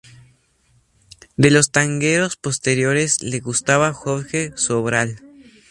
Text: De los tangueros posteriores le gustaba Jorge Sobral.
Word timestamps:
De 1.37 1.51
los 1.51 1.69
tangueros 1.69 2.35
posteriores 2.35 3.21
le 3.21 3.39
gustaba 3.39 3.93
Jorge 3.93 4.51
Sobral. 4.55 5.19